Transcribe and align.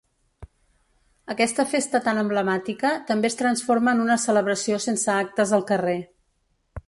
Aquesta 1.33 1.65
festa 1.73 2.01
tan 2.07 2.21
emblemàtica 2.21 2.93
també 3.11 3.31
es 3.33 3.39
transforma 3.43 3.95
en 3.97 4.03
una 4.07 4.17
celebració 4.25 4.79
sense 4.89 5.15
actes 5.19 5.53
al 5.59 5.67
carrer. 5.73 5.99